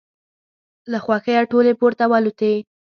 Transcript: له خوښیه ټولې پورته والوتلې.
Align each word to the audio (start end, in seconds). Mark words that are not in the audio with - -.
له 0.91 0.97
خوښیه 1.05 1.41
ټولې 1.51 1.73
پورته 1.79 2.05
والوتلې. 2.11 2.59